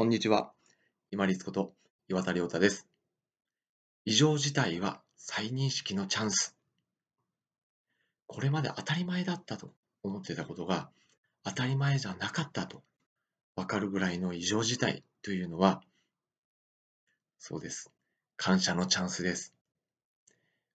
[0.00, 0.50] こんにちは。
[1.10, 1.74] 今立こと
[2.08, 2.88] 岩田亮太です。
[4.06, 6.56] 異常事態は再認識のチャンス。
[8.26, 10.88] これまで当たり前だったと思ってたことが
[11.44, 12.82] 当たり前じゃなかったと
[13.56, 15.82] わかるぐらいの異常事態というのは、
[17.38, 17.92] そうです。
[18.38, 19.52] 感謝のチャンスです。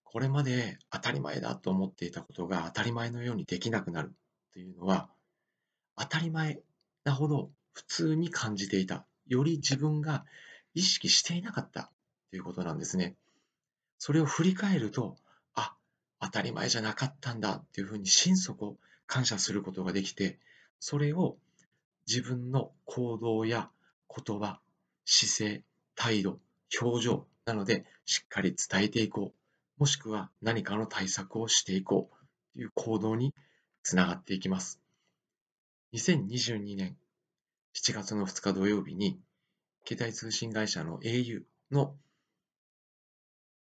[0.04, 4.14] これまで当たり前だと思っていたことが当たり前のようにできなくなる
[4.54, 5.10] というのは、
[5.98, 6.60] 当たり前
[7.06, 10.26] なほど普通に感じていた、より自分が
[10.74, 11.92] 意識していなかった
[12.30, 13.16] ということなんですね。
[13.98, 15.18] それを振り返ると、
[15.54, 15.76] あ、
[16.20, 20.40] 当たり前じゃなかったんだっていうふうに心底感謝することができて、
[20.80, 21.38] それを
[22.08, 23.70] 自分の行動や
[24.10, 24.60] 言葉、
[25.06, 25.64] 姿勢、
[25.96, 26.40] 態度、
[26.80, 29.80] 表情なのでしっかり伝えていこう。
[29.80, 33.34] もしくは何かの対策をしていこうという行動に
[33.84, 34.80] つながっていきます。
[35.94, 36.98] 2022年
[37.76, 39.20] 7月の2日土曜日に、
[39.86, 41.94] 携帯通信会社の au の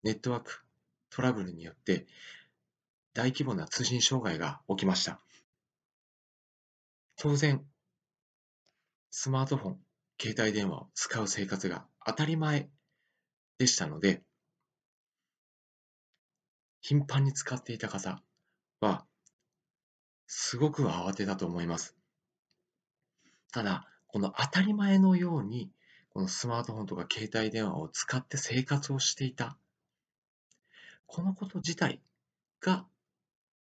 [0.04, 0.64] ネットワーク
[1.10, 2.06] トラブルによって
[3.12, 5.20] 大規模な通信障害が起きました。
[7.16, 7.66] 当然、
[9.10, 9.78] スマートフォン、
[10.22, 12.70] 携帯電話を使う生活が当たり前
[13.58, 14.22] でしたので、
[16.80, 18.22] 頻繁に使っていた方
[18.80, 19.04] は、
[20.28, 21.96] すごく慌てたと思います。
[23.50, 25.70] ただ、この当たり前のように、
[26.08, 29.58] このスマートフォンとか携帯電話を使って生活をしていた。
[31.06, 32.00] このこと自体
[32.60, 32.86] が、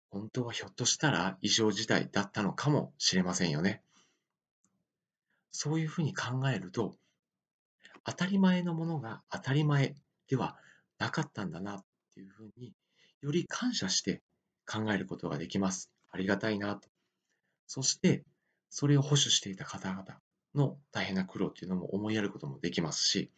[0.09, 3.83] 本当はひょっとしたら異常事態だったのかもしれませんよね。
[5.51, 6.95] そういうふうに考えると、
[8.03, 9.95] 当たり前のものが当たり前
[10.27, 10.57] では
[10.97, 12.73] なかったんだなっていうふうに、
[13.21, 14.23] より感謝して
[14.65, 15.91] 考えることができます。
[16.09, 16.89] ありがたいなと。
[17.67, 18.23] そして、
[18.71, 20.19] それを保守していた方々
[20.55, 23.31] の大変な苦労というのも思いやることもできますし、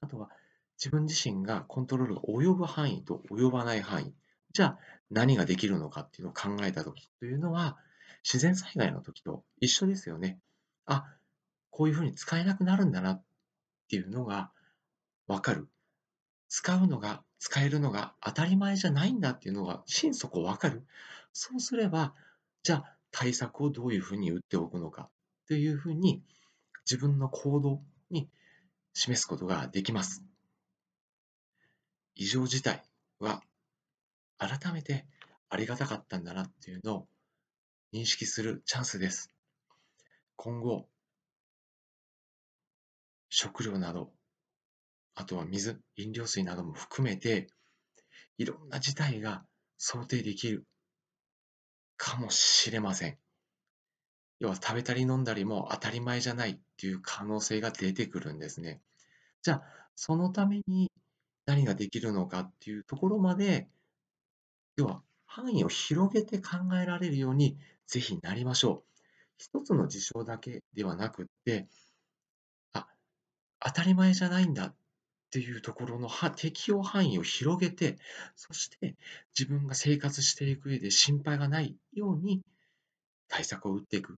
[0.00, 0.30] あとは
[0.78, 4.14] 自分自身がコントロールが及ぶ範囲と及ばない範囲、
[4.52, 4.78] じゃあ
[5.10, 7.78] 何ができるのかっていうのを考えたときというのは、
[8.22, 10.38] 自然災害の時と一緒ですよね。
[10.86, 11.04] あ、
[11.70, 13.24] こういうふうに使えなくなるんだなっ
[13.88, 14.50] ていうのが
[15.26, 15.68] わかる。
[16.48, 20.86] 使うのが、使えるのが当たり前じゃないんだっていうのが心底わかる。
[21.32, 22.14] そうすれば、
[22.62, 25.10] じゃあ対策をどういうふうに打っておくのか
[25.46, 26.22] というふうに
[26.84, 28.28] 自分の行動に
[28.94, 30.24] 示すことができます。
[32.14, 32.82] 異常事態
[33.18, 33.42] は
[34.38, 35.06] 改めて
[35.48, 37.08] ありがたかったんだなっていうのを
[37.92, 39.32] 認識するチャンスです。
[40.36, 40.88] 今後、
[43.28, 44.12] 食料など、
[45.14, 47.48] あとは水、飲料水なども含めて、
[48.38, 49.44] いろんな事態が
[49.78, 50.66] 想定できる
[51.96, 53.18] かもしれません。
[54.38, 58.80] 要は食べたり飲んだりも当たり前じゃないっていう可能性が出てくるんですね。
[59.42, 59.62] じゃあ、
[59.94, 60.90] そのために
[61.46, 63.68] 何ができるのかっていうところまで、
[64.76, 69.02] 要は範囲を広げて考えられるようにぜひなりましょう。
[69.38, 71.68] 一つの事象だけではなくって、
[72.72, 72.86] あ、
[73.60, 74.74] 当たり前じゃないんだっ
[75.30, 77.96] ていうところの適用範囲を広げて、
[78.34, 78.96] そして
[79.38, 82.42] 自分が生活していく上で心配がないように
[83.28, 84.16] 対策を打っていく。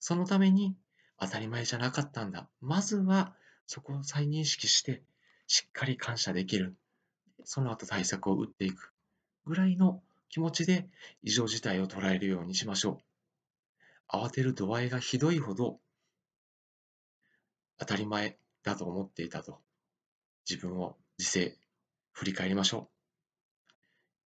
[0.00, 0.74] そのために
[1.18, 2.48] 当たり前じゃなかったんだ。
[2.60, 3.34] まずは
[3.66, 5.02] そこを再認識して、
[5.46, 6.74] しっかり感謝できる。
[7.44, 8.92] その後対策を打っていく
[9.46, 10.88] ぐらいの気持ちで
[11.22, 13.00] 異常事態を捉えるようにしましょ
[14.12, 14.16] う。
[14.16, 15.78] 慌てる度合いがひどいほど
[17.78, 19.60] 当たり前だと思っていたと
[20.48, 21.56] 自分を自制、
[22.12, 22.88] 振り返りましょ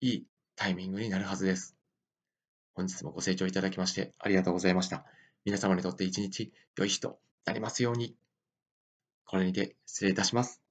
[0.02, 0.06] う。
[0.06, 1.76] いいタイミングになるはずです。
[2.74, 5.04] 本日もご清聴いただきましてありがとうございました。
[5.44, 8.16] 皆様にとって一日良い日となりますように。
[9.26, 10.63] これにて失礼いたします。